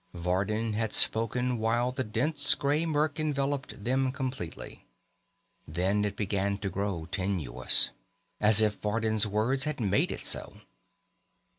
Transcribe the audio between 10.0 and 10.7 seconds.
it so.